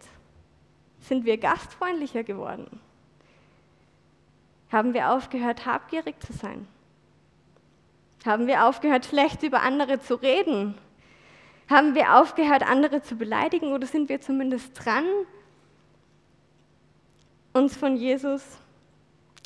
Sind 1.00 1.24
wir 1.24 1.38
gastfreundlicher 1.38 2.22
geworden? 2.22 2.78
Haben 4.70 4.92
wir 4.92 5.10
aufgehört, 5.10 5.64
habgierig 5.64 6.20
zu 6.20 6.34
sein? 6.34 6.68
Haben 8.26 8.46
wir 8.46 8.66
aufgehört, 8.66 9.06
schlecht 9.06 9.42
über 9.42 9.62
andere 9.62 10.00
zu 10.00 10.16
reden? 10.16 10.74
Haben 11.68 11.94
wir 11.94 12.16
aufgehört, 12.16 12.62
andere 12.62 13.02
zu 13.02 13.16
beleidigen 13.16 13.72
oder 13.72 13.86
sind 13.86 14.08
wir 14.08 14.20
zumindest 14.20 14.72
dran, 14.84 15.04
uns 17.52 17.76
von 17.76 17.96
Jesus 17.96 18.58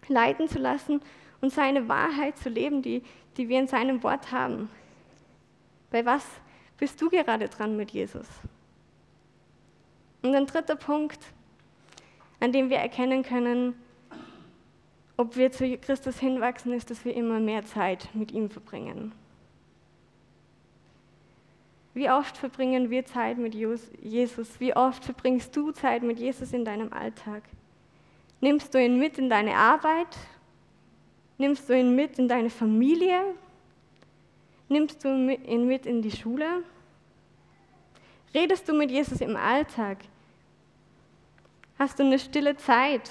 leiten 0.09 0.49
zu 0.49 0.59
lassen 0.59 1.01
und 1.41 1.53
seine 1.53 1.89
Wahrheit 1.89 2.37
zu 2.39 2.49
leben, 2.49 2.83
die, 2.83 3.03
die 3.37 3.49
wir 3.49 3.61
in 3.61 3.69
seinem 3.69 4.03
Wort 4.03 4.33
haben? 4.33 4.69
Bei 5.91 6.05
was 6.05 6.27
bist 6.79 7.01
du 7.01 7.09
gerade 7.09 7.49
dran 7.49 7.77
mit 7.77 7.91
Jesus? 7.93 8.27
Und 10.23 10.35
ein 10.35 10.47
dritter 10.47 10.77
Punkt, 10.77 11.21
an 12.41 12.53
dem 12.53 12.71
wir 12.71 12.79
erkennen 12.79 13.23
können, 13.23 13.75
ob 15.17 15.37
wir 15.37 15.51
zu 15.51 15.77
Christus 15.79 16.19
hinwachsen, 16.19 16.73
ist, 16.73 16.91
dass 16.91 17.05
wir 17.05 17.15
immer 17.15 17.41
mehr 17.41 17.65
Zeit 17.65 18.09
mit 18.15 18.33
ihm 18.33 18.51
verbringen. 18.51 19.13
Wie 21.99 22.09
oft 22.09 22.37
verbringen 22.37 22.91
wir 22.91 23.05
Zeit 23.05 23.39
mit 23.39 23.57
Jesus? 23.57 24.61
Wie 24.61 24.77
oft 24.77 25.05
verbringst 25.05 25.57
du 25.57 25.73
Zeit 25.73 26.05
mit 26.05 26.21
Jesus 26.21 26.53
in 26.53 26.65
deinem 26.65 26.93
Alltag? 26.93 27.43
Nimmst 28.41 28.73
du 28.73 28.81
ihn 28.81 29.01
mit 29.01 29.19
in 29.19 29.29
deine 29.29 29.57
Arbeit? 29.57 30.17
Nimmst 31.39 31.69
du 31.69 31.77
ihn 31.77 31.97
mit 31.97 32.17
in 32.21 32.29
deine 32.29 32.51
Familie? 32.51 33.21
Nimmst 34.69 35.03
du 35.03 35.09
ihn 35.09 35.67
mit 35.67 35.87
in 35.87 36.01
die 36.01 36.13
Schule? 36.13 36.63
Redest 38.33 38.69
du 38.69 38.75
mit 38.75 38.93
Jesus 38.93 39.21
im 39.21 39.35
Alltag? 39.35 39.99
Hast 41.81 41.99
du 41.99 42.05
eine 42.05 42.21
stille 42.21 42.57
Zeit? 42.57 43.11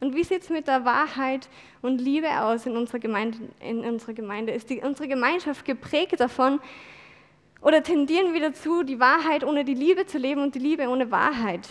Und 0.00 0.14
wie 0.14 0.24
sieht 0.24 0.42
es 0.42 0.50
mit 0.50 0.68
der 0.68 0.84
Wahrheit 0.84 1.48
und 1.82 2.00
Liebe 2.00 2.28
aus 2.42 2.66
in 2.66 2.76
unserer 2.76 2.98
Gemeinde? 2.98 3.38
In 3.60 3.80
unserer 3.80 4.12
Gemeinde? 4.12 4.52
Ist 4.52 4.68
die, 4.70 4.80
unsere 4.80 5.08
Gemeinschaft 5.08 5.64
geprägt 5.64 6.20
davon 6.20 6.60
oder 7.62 7.82
tendieren 7.82 8.34
wir 8.34 8.40
dazu, 8.40 8.82
die 8.82 9.00
Wahrheit 9.00 9.42
ohne 9.42 9.64
die 9.64 9.74
Liebe 9.74 10.06
zu 10.06 10.18
leben 10.18 10.42
und 10.42 10.54
die 10.54 10.60
Liebe 10.60 10.88
ohne 10.88 11.10
Wahrheit? 11.10 11.68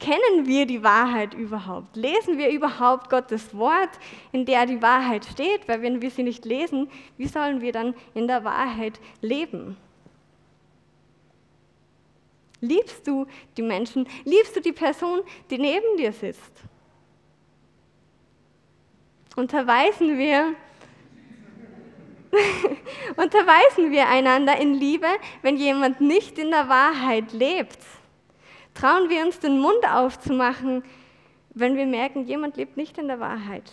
Kennen 0.00 0.46
wir 0.46 0.64
die 0.66 0.82
Wahrheit 0.82 1.34
überhaupt? 1.34 1.94
Lesen 1.94 2.38
wir 2.38 2.50
überhaupt 2.50 3.10
Gottes 3.10 3.54
Wort, 3.54 3.90
in 4.32 4.46
der 4.46 4.64
die 4.64 4.80
Wahrheit 4.80 5.26
steht? 5.26 5.68
Weil 5.68 5.82
wenn 5.82 6.00
wir 6.00 6.10
sie 6.10 6.22
nicht 6.22 6.46
lesen, 6.46 6.90
wie 7.18 7.26
sollen 7.26 7.60
wir 7.60 7.72
dann 7.72 7.94
in 8.14 8.26
der 8.26 8.42
Wahrheit 8.42 8.98
leben? 9.20 9.76
Liebst 12.60 13.06
du 13.06 13.26
die 13.56 13.62
Menschen? 13.62 14.06
Liebst 14.24 14.54
du 14.54 14.60
die 14.60 14.72
Person, 14.72 15.20
die 15.48 15.58
neben 15.58 15.96
dir 15.96 16.12
sitzt? 16.12 16.52
Unterweisen 19.36 20.18
wir, 20.18 20.54
unterweisen 23.16 23.90
wir 23.90 24.08
einander 24.08 24.58
in 24.58 24.74
Liebe, 24.74 25.08
wenn 25.42 25.56
jemand 25.56 26.00
nicht 26.00 26.38
in 26.38 26.50
der 26.50 26.68
Wahrheit 26.68 27.32
lebt? 27.32 27.78
Trauen 28.74 29.08
wir 29.08 29.24
uns 29.24 29.38
den 29.38 29.58
Mund 29.58 29.84
aufzumachen, 29.90 30.84
wenn 31.54 31.76
wir 31.76 31.86
merken, 31.86 32.26
jemand 32.26 32.56
lebt 32.56 32.76
nicht 32.76 32.98
in 32.98 33.08
der 33.08 33.20
Wahrheit? 33.20 33.72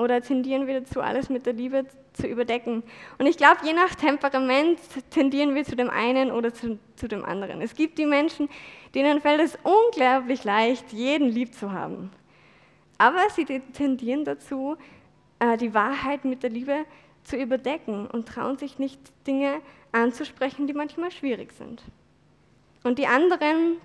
Oder 0.00 0.22
tendieren 0.22 0.66
wir 0.66 0.80
dazu, 0.80 1.02
alles 1.02 1.28
mit 1.28 1.44
der 1.44 1.52
Liebe 1.52 1.84
zu 2.14 2.26
überdecken? 2.26 2.82
Und 3.18 3.26
ich 3.26 3.36
glaube, 3.36 3.58
je 3.64 3.74
nach 3.74 3.94
Temperament 3.94 4.80
tendieren 5.10 5.54
wir 5.54 5.64
zu 5.64 5.76
dem 5.76 5.90
einen 5.90 6.32
oder 6.32 6.54
zu, 6.54 6.78
zu 6.96 7.06
dem 7.06 7.22
anderen. 7.22 7.60
Es 7.60 7.74
gibt 7.74 7.98
die 7.98 8.06
Menschen, 8.06 8.48
denen 8.94 9.20
fällt 9.20 9.42
es 9.42 9.58
unglaublich 9.62 10.42
leicht, 10.44 10.90
jeden 10.92 11.28
lieb 11.28 11.54
zu 11.54 11.72
haben. 11.72 12.10
Aber 12.96 13.28
sie 13.28 13.44
tendieren 13.44 14.24
dazu, 14.24 14.76
äh, 15.38 15.58
die 15.58 15.74
Wahrheit 15.74 16.24
mit 16.24 16.42
der 16.42 16.50
Liebe 16.50 16.86
zu 17.22 17.36
überdecken 17.36 18.06
und 18.06 18.26
trauen 18.26 18.56
sich 18.56 18.78
nicht, 18.78 18.98
Dinge 19.26 19.60
anzusprechen, 19.92 20.66
die 20.66 20.72
manchmal 20.72 21.10
schwierig 21.10 21.52
sind. 21.52 21.82
Und 22.84 22.98
die 22.98 23.06
anderen, 23.06 23.76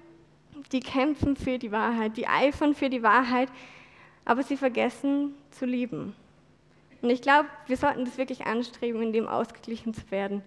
die 0.72 0.79
kämpfen 0.79 1.36
für 1.36 1.57
die 1.57 1.74
Wahrheit, 1.74 2.15
die 2.15 2.27
eifern 2.27 2.74
für 2.74 2.89
die 2.89 3.03
Wahrheit, 3.03 3.50
aber 4.25 4.44
sie 4.44 4.58
vergessen 4.58 5.36
zu 5.51 5.65
lieben. 5.65 6.15
Und 7.01 7.10
ich 7.10 7.22
glaube, 7.22 7.48
wir 7.67 7.77
sollten 7.77 8.05
das 8.05 8.17
wirklich 8.17 8.46
anstreben, 8.46 9.01
in 9.01 9.13
dem 9.13 9.27
ausgeglichen 9.27 9.94
zu 9.94 10.10
werden, 10.10 10.41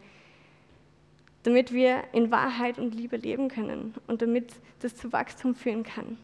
damit 1.45 1.73
wir 1.73 2.03
in 2.13 2.31
Wahrheit 2.31 2.79
und 2.79 2.95
Liebe 2.95 3.17
leben 3.17 3.49
können 3.49 3.95
und 4.09 4.21
damit 4.21 4.53
das 4.81 4.97
zu 4.97 5.13
Wachstum 5.13 5.55
führen 5.55 5.85
kann. 5.85 6.19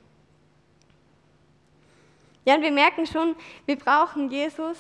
Ja, 2.45 2.57
und 2.57 2.62
wir 2.62 2.73
merken 2.73 3.07
schon, 3.07 3.37
wir 3.64 3.77
brauchen 3.77 4.31
Jesus, 4.31 4.77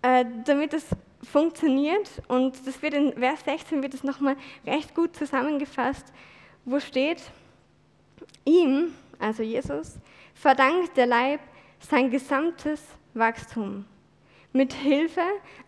äh, 0.00 0.24
damit 0.44 0.72
es 0.74 0.86
funktioniert. 1.22 2.10
Und 2.26 2.66
das 2.66 2.82
wird 2.82 2.94
in 2.94 3.12
Vers 3.12 3.44
16 3.44 3.82
wird 3.82 3.94
es 3.94 4.02
nochmal 4.02 4.36
recht 4.66 4.94
gut 4.94 5.14
zusammengefasst, 5.14 6.12
wo 6.64 6.80
steht, 6.80 7.22
ihm, 8.44 8.94
also 9.18 9.42
Jesus, 9.42 9.98
verdankt 10.34 10.96
der 10.96 11.06
Leib 11.06 11.40
sein 11.78 12.10
gesamtes 12.10 12.82
Wachstum. 13.14 13.84
Mit 14.52 14.72
Hilfe 14.72 15.22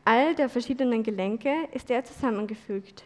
all 0.05 0.35
der 0.35 0.49
verschiedenen 0.49 1.03
Gelenke 1.03 1.53
ist 1.73 1.91
er 1.91 2.05
zusammengefügt. 2.05 3.05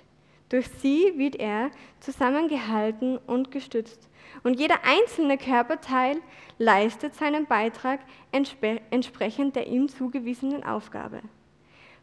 Durch 0.48 0.68
sie 0.80 1.12
wird 1.16 1.36
er 1.36 1.70
zusammengehalten 2.00 3.18
und 3.18 3.50
gestützt. 3.50 4.08
Und 4.42 4.58
jeder 4.58 4.76
einzelne 4.84 5.38
Körperteil 5.38 6.16
leistet 6.58 7.14
seinen 7.14 7.46
Beitrag 7.46 8.00
entsprechend 8.32 9.56
der 9.56 9.66
ihm 9.66 9.88
zugewiesenen 9.88 10.64
Aufgabe. 10.64 11.20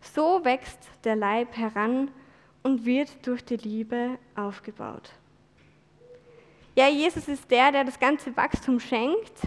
So 0.01 0.43
wächst 0.43 0.79
der 1.03 1.15
Leib 1.15 1.57
heran 1.57 2.11
und 2.63 2.85
wird 2.85 3.25
durch 3.27 3.43
die 3.43 3.57
Liebe 3.57 4.17
aufgebaut. 4.35 5.11
Ja, 6.75 6.89
Jesus 6.89 7.29
ist 7.29 7.49
der, 7.49 7.71
der 7.71 7.85
das 7.85 7.99
ganze 7.99 8.35
Wachstum 8.35 8.81
schenkt. 8.81 9.39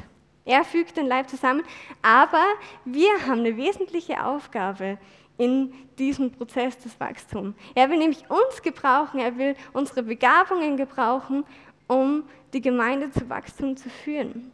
Er 0.47 0.64
fügt 0.64 0.97
den 0.97 1.07
Leib 1.07 1.29
zusammen, 1.29 1.62
aber 2.01 2.43
wir 2.87 3.11
haben 3.27 3.41
eine 3.41 3.55
wesentliche 3.59 4.25
Aufgabe 4.25 4.97
in 5.37 5.75
diesem 5.99 6.33
Prozess 6.33 6.79
des 6.79 6.99
Wachstums. 6.99 7.55
Er 7.75 7.91
will 7.91 7.99
nämlich 7.99 8.25
uns 8.31 8.62
gebrauchen, 8.62 9.21
er 9.21 9.37
will 9.37 9.57
unsere 9.75 10.03
Begabungen 10.03 10.79
gebrauchen, 10.79 11.45
um 11.87 12.25
die 12.55 12.62
Gemeinde 12.62 13.11
zu 13.11 13.29
Wachstum 13.29 13.77
zu 13.77 13.91
führen. 13.91 14.51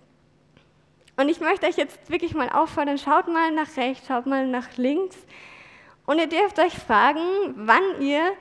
Und 1.17 1.29
ich 1.29 1.41
möchte 1.41 1.67
euch 1.67 1.77
jetzt 1.77 2.11
wirklich 2.11 2.35
mal 2.35 2.49
auffordern, 2.49 2.99
schaut 2.99 3.29
mal 3.29 3.53
nach 3.53 3.77
rechts, 3.77 4.09
schaut 4.09 4.27
mal 4.27 4.49
nach 4.49 4.77
links 4.77 5.17
und 6.07 6.19
ihr 6.19 6.27
dürft 6.27 6.59
euch 6.59 6.75
fragen, 6.75 7.21
wann 7.55 8.01
ihr 8.01 8.33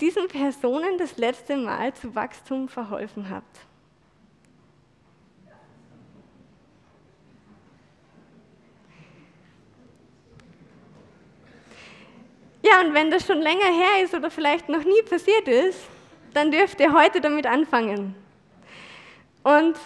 diesen 0.00 0.28
Personen 0.28 0.96
das 0.96 1.18
letzte 1.18 1.58
Mal 1.58 1.92
zu 1.92 2.14
Wachstum 2.14 2.68
verholfen 2.68 3.28
habt. 3.28 3.60
Ja, 12.72 12.80
und 12.80 12.94
wenn 12.94 13.10
das 13.10 13.26
schon 13.26 13.42
länger 13.42 13.66
her 13.66 14.02
ist 14.02 14.14
oder 14.14 14.30
vielleicht 14.30 14.68
noch 14.68 14.82
nie 14.84 15.02
passiert 15.02 15.46
ist, 15.46 15.80
dann 16.32 16.50
dürft 16.50 16.80
ihr 16.80 16.94
heute 16.94 17.20
damit 17.20 17.46
anfangen. 17.46 18.14
Und 19.42 19.76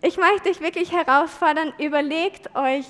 ich 0.00 0.16
möchte 0.16 0.50
euch 0.50 0.60
wirklich 0.60 0.92
herausfordern, 0.92 1.72
überlegt 1.78 2.54
euch, 2.54 2.84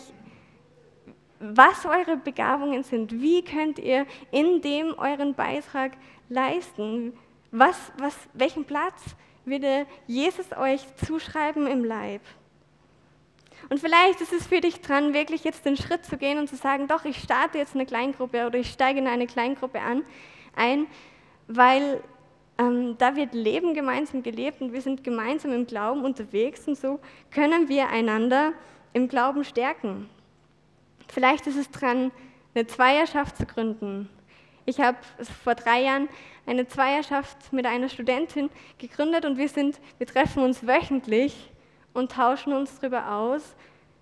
was 1.40 1.86
eure 1.86 2.18
Begabungen 2.18 2.82
sind. 2.82 3.12
Wie 3.12 3.42
könnt 3.42 3.78
ihr 3.78 4.06
in 4.30 4.60
dem 4.60 4.92
euren 4.98 5.34
Beitrag 5.34 5.92
leisten? 6.28 7.16
Was, 7.50 7.76
was, 7.98 8.14
welchen 8.34 8.64
Platz 8.66 9.00
würde 9.46 9.86
Jesus 10.06 10.52
euch 10.54 10.82
zuschreiben 11.06 11.66
im 11.66 11.84
Leib? 11.84 12.20
Und 13.70 13.80
vielleicht 13.80 14.20
ist 14.20 14.32
es 14.32 14.46
für 14.46 14.60
dich 14.60 14.80
dran, 14.80 15.14
wirklich 15.14 15.44
jetzt 15.44 15.64
den 15.64 15.76
Schritt 15.76 16.04
zu 16.04 16.16
gehen 16.16 16.38
und 16.38 16.48
zu 16.48 16.56
sagen, 16.56 16.86
doch, 16.86 17.04
ich 17.04 17.18
starte 17.18 17.58
jetzt 17.58 17.74
eine 17.74 17.86
Kleingruppe 17.86 18.46
oder 18.46 18.58
ich 18.58 18.70
steige 18.70 18.98
in 18.98 19.06
eine 19.06 19.26
Kleingruppe 19.26 19.80
an, 19.80 20.02
ein, 20.54 20.86
weil 21.48 22.02
ähm, 22.58 22.96
da 22.98 23.16
wird 23.16 23.34
Leben 23.34 23.74
gemeinsam 23.74 24.22
gelebt 24.22 24.60
und 24.60 24.72
wir 24.72 24.80
sind 24.80 25.02
gemeinsam 25.02 25.52
im 25.52 25.66
Glauben 25.66 26.04
unterwegs 26.04 26.68
und 26.68 26.78
so 26.78 27.00
können 27.30 27.68
wir 27.68 27.88
einander 27.88 28.52
im 28.92 29.08
Glauben 29.08 29.44
stärken. 29.44 30.08
Vielleicht 31.08 31.46
ist 31.46 31.56
es 31.56 31.70
dran, 31.70 32.12
eine 32.54 32.66
Zweierschaft 32.66 33.36
zu 33.36 33.46
gründen. 33.46 34.08
Ich 34.66 34.80
habe 34.80 34.96
vor 35.42 35.54
drei 35.54 35.82
Jahren 35.82 36.08
eine 36.46 36.66
Zweierschaft 36.66 37.52
mit 37.52 37.66
einer 37.66 37.88
Studentin 37.88 38.50
gegründet 38.78 39.24
und 39.24 39.36
wir, 39.36 39.48
sind, 39.48 39.80
wir 39.98 40.06
treffen 40.06 40.42
uns 40.42 40.66
wöchentlich 40.66 41.50
und 41.94 42.12
tauschen 42.12 42.52
uns 42.52 42.78
darüber 42.78 43.12
aus, 43.12 43.54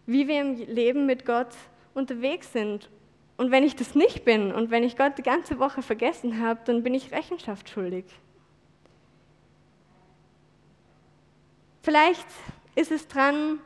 wie 0.07 0.27
wir 0.27 0.41
im 0.41 0.57
Leben 0.57 1.07
mit 1.07 1.25
Gott 1.25 1.55
unterwegs 1.95 2.53
sind. 2.53 2.91
Und 3.37 3.51
wenn 3.51 3.63
ich 3.63 3.77
das 3.77 3.95
nicht 3.95 4.25
bin 4.25 4.53
und 4.53 4.71
wenn 4.71 4.83
ich 4.83 4.97
Gott 4.97 5.17
die 5.19 5.23
ganze 5.23 5.59
Woche 5.59 5.83
vergessen 5.83 6.41
habe, 6.41 6.61
dann 6.65 6.83
bin 6.83 6.95
ich 6.95 7.13
Rechenschaft 7.13 7.69
schuldig. 7.69 8.05
Vielleicht 11.83 12.27
ist 12.75 12.93
es 12.93 13.09
dran, 13.09 13.59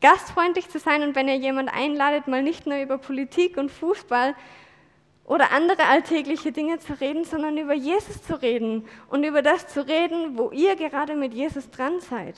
gastfreundlich 0.00 0.68
zu 0.68 0.78
sein 0.78 1.02
und 1.02 1.16
wenn 1.16 1.28
ihr 1.28 1.36
jemand 1.36 1.72
einladet, 1.72 2.28
mal 2.28 2.42
nicht 2.42 2.66
nur 2.66 2.80
über 2.80 2.98
Politik 2.98 3.56
und 3.56 3.70
Fußball 3.70 4.34
oder 5.26 5.50
andere 5.50 5.84
alltägliche 5.86 6.52
Dinge 6.52 6.78
zu 6.78 6.98
reden, 7.00 7.24
sondern 7.24 7.58
über 7.58 7.74
Jesus 7.74 8.22
zu 8.22 8.40
reden 8.40 8.86
und 9.08 9.24
über 9.24 9.42
das 9.42 9.66
zu 9.66 9.86
reden, 9.86 10.38
wo 10.38 10.50
ihr 10.52 10.76
gerade 10.76 11.16
mit 11.16 11.34
Jesus 11.34 11.68
dran 11.70 12.00
seid. 12.00 12.36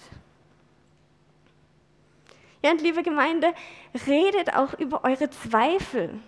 Ja, 2.62 2.72
und 2.72 2.80
liebe 2.80 3.02
Gemeinde, 3.02 3.52
redet 4.06 4.54
auch 4.54 4.74
über 4.78 5.04
eure 5.04 5.30
Zweifel. 5.30 6.18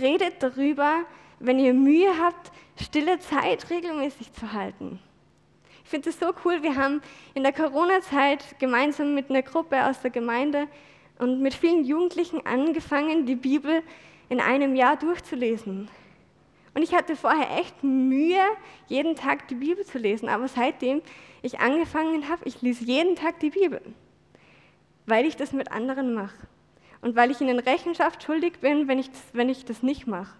Redet 0.00 0.42
darüber, 0.42 1.04
wenn 1.38 1.58
ihr 1.58 1.74
Mühe 1.74 2.10
habt, 2.20 2.50
stille 2.80 3.18
Zeit 3.20 3.68
regelmäßig 3.70 4.32
zu 4.32 4.52
halten. 4.52 4.98
Ich 5.84 5.90
finde 5.90 6.08
es 6.08 6.18
so 6.18 6.32
cool, 6.44 6.62
wir 6.62 6.74
haben 6.76 7.02
in 7.34 7.42
der 7.42 7.52
Corona-Zeit 7.52 8.58
gemeinsam 8.58 9.14
mit 9.14 9.28
einer 9.28 9.42
Gruppe 9.42 9.84
aus 9.84 10.00
der 10.00 10.10
Gemeinde 10.10 10.66
und 11.18 11.42
mit 11.42 11.52
vielen 11.52 11.84
Jugendlichen 11.84 12.44
angefangen, 12.46 13.26
die 13.26 13.36
Bibel 13.36 13.82
in 14.32 14.40
einem 14.40 14.74
Jahr 14.74 14.96
durchzulesen. 14.96 15.90
Und 16.72 16.82
ich 16.82 16.94
hatte 16.94 17.16
vorher 17.16 17.58
echt 17.58 17.84
Mühe, 17.84 18.40
jeden 18.88 19.14
Tag 19.14 19.46
die 19.48 19.54
Bibel 19.54 19.84
zu 19.84 19.98
lesen. 19.98 20.30
Aber 20.30 20.48
seitdem 20.48 21.02
ich 21.42 21.60
angefangen 21.60 22.30
habe, 22.30 22.40
ich 22.46 22.62
lese 22.62 22.82
jeden 22.84 23.14
Tag 23.14 23.40
die 23.40 23.50
Bibel, 23.50 23.82
weil 25.04 25.26
ich 25.26 25.36
das 25.36 25.52
mit 25.52 25.70
anderen 25.70 26.14
mache. 26.14 26.34
Und 27.02 27.14
weil 27.14 27.30
ich 27.30 27.42
ihnen 27.42 27.58
Rechenschaft 27.58 28.22
schuldig 28.22 28.54
bin, 28.60 28.88
wenn 28.88 28.98
ich 28.98 29.10
das, 29.10 29.22
wenn 29.34 29.50
ich 29.50 29.66
das 29.66 29.82
nicht 29.82 30.06
mache. 30.06 30.34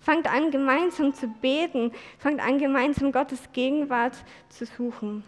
Fangt 0.00 0.32
an, 0.32 0.50
gemeinsam 0.50 1.12
zu 1.12 1.28
beten. 1.28 1.92
Fangt 2.18 2.40
an, 2.40 2.58
gemeinsam 2.58 3.12
Gottes 3.12 3.52
Gegenwart 3.52 4.16
zu 4.48 4.64
suchen. 4.64 5.24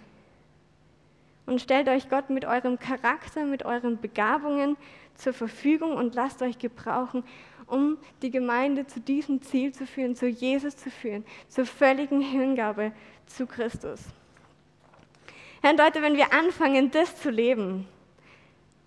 Und 1.50 1.60
stellt 1.60 1.88
euch 1.88 2.08
Gott 2.08 2.30
mit 2.30 2.44
eurem 2.44 2.78
Charakter, 2.78 3.44
mit 3.44 3.64
euren 3.64 4.00
Begabungen 4.00 4.76
zur 5.16 5.32
Verfügung 5.32 5.96
und 5.96 6.14
lasst 6.14 6.42
euch 6.42 6.60
gebrauchen, 6.60 7.24
um 7.66 7.98
die 8.22 8.30
Gemeinde 8.30 8.86
zu 8.86 9.00
diesem 9.00 9.42
Ziel 9.42 9.72
zu 9.72 9.84
führen, 9.84 10.14
zu 10.14 10.28
Jesus 10.28 10.76
zu 10.76 10.92
führen, 10.92 11.24
zur 11.48 11.66
völligen 11.66 12.20
Hingabe 12.20 12.92
zu 13.26 13.48
Christus. 13.48 14.04
Herr 15.60 15.76
Leute, 15.76 16.02
wenn 16.02 16.16
wir 16.16 16.32
anfangen, 16.32 16.92
das 16.92 17.20
zu 17.20 17.30
leben, 17.30 17.88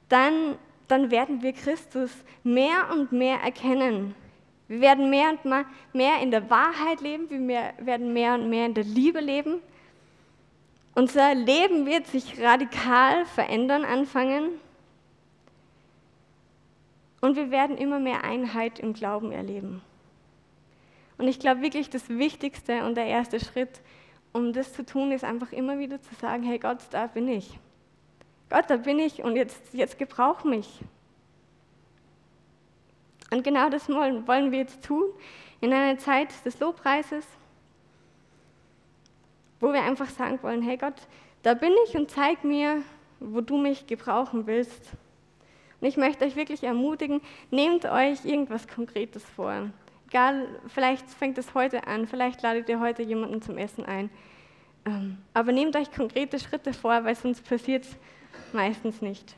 dann, 0.08 0.56
dann 0.88 1.12
werden 1.12 1.42
wir 1.42 1.52
Christus 1.52 2.12
mehr 2.46 2.92
und 2.94 3.12
mehr 3.12 3.42
erkennen. 3.42 4.16
Wir 4.70 4.80
werden 4.80 5.10
mehr 5.10 5.32
und 5.32 5.66
mehr 5.92 6.22
in 6.22 6.32
der 6.32 6.50
Wahrheit 6.50 7.02
leben, 7.02 7.28
wir 7.30 7.74
werden 7.80 8.14
mehr 8.14 8.36
und 8.36 8.50
mehr 8.50 8.68
in 8.68 8.74
der 8.74 8.86
Liebe 8.86 9.20
leben. 9.20 9.60
Unser 10.96 11.34
Leben 11.34 11.86
wird 11.86 12.06
sich 12.08 12.40
radikal 12.40 13.26
verändern 13.26 13.84
anfangen 13.84 14.50
und 17.22 17.36
wir 17.36 17.50
werden 17.50 17.78
immer 17.78 18.00
mehr 18.00 18.24
Einheit 18.24 18.80
im 18.80 18.94
Glauben 18.94 19.32
erleben. 19.32 19.82
Und 21.18 21.28
ich 21.28 21.40
glaube 21.40 21.62
wirklich, 21.62 21.90
das 21.90 22.10
Wichtigste 22.10 22.86
und 22.86 22.96
der 22.96 23.06
erste 23.06 23.40
Schritt, 23.40 23.82
um 24.34 24.54
das 24.54 24.74
zu 24.74 24.86
tun, 24.86 25.12
ist 25.12 25.24
einfach 25.24 25.52
immer 25.52 25.80
wieder 25.80 26.02
zu 26.02 26.14
sagen, 26.16 26.44
hey 26.44 26.60
Gott, 26.60 26.80
da 26.92 27.08
bin 27.08 27.28
ich. 27.28 27.58
Gott, 28.50 28.66
da 28.68 28.78
bin 28.78 29.00
ich 29.00 29.24
und 29.24 29.36
jetzt, 29.36 29.74
jetzt 29.74 29.98
gebrauch 29.98 30.44
mich. 30.44 30.68
Und 33.32 33.44
genau 33.44 33.70
das 33.70 33.90
wollen, 33.90 34.28
wollen 34.28 34.52
wir 34.52 34.60
jetzt 34.60 34.84
tun 34.84 35.06
in 35.60 35.74
einer 35.74 35.98
Zeit 35.98 36.30
des 36.46 36.60
Lobpreises, 36.60 37.26
wo 39.64 39.72
wir 39.72 39.82
einfach 39.82 40.10
sagen 40.10 40.40
wollen, 40.42 40.62
hey 40.62 40.76
Gott, 40.76 41.08
da 41.42 41.54
bin 41.54 41.72
ich 41.86 41.96
und 41.96 42.12
zeig 42.12 42.44
mir, 42.44 42.82
wo 43.22 43.40
du 43.40 43.58
mich 43.58 43.88
gebrauchen 43.88 44.46
willst. 44.46 44.92
Und 45.80 45.88
ich 45.88 45.96
möchte 45.96 46.26
euch 46.26 46.36
wirklich 46.36 46.64
ermutigen, 46.64 47.22
nehmt 47.50 47.86
euch 47.86 48.26
irgendwas 48.26 48.68
Konkretes 48.68 49.24
vor. 49.24 49.70
Egal, 50.10 50.48
vielleicht 50.68 51.10
fängt 51.10 51.38
es 51.38 51.54
heute 51.54 51.88
an, 51.88 52.08
vielleicht 52.08 52.42
ladet 52.42 52.68
ihr 52.68 52.82
heute 52.82 53.04
jemanden 53.04 53.42
zum 53.42 53.58
Essen 53.58 53.86
ein. 53.86 54.10
Ähm, 54.86 55.18
aber 55.34 55.54
nehmt 55.54 55.78
euch 55.78 55.90
konkrete 55.94 56.40
Schritte 56.40 56.74
vor, 56.74 57.06
weil 57.06 57.16
sonst 57.16 57.48
passiert 57.48 57.86
es 57.86 57.96
meistens 58.52 59.02
nicht. 59.02 59.38